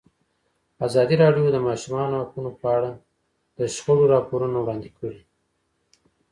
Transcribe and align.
ازادي 0.87 1.15
راډیو 1.23 1.45
د 1.51 1.53
د 1.53 1.57
ماشومانو 1.67 2.19
حقونه 2.21 2.51
په 2.59 2.67
اړه 2.77 2.91
د 3.57 3.59
شخړو 3.75 4.03
راپورونه 4.13 4.57
وړاندې 4.61 4.89
کړي. 4.99 5.21